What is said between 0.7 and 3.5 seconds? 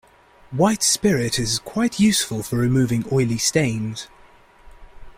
spirit is quite useful for removing oily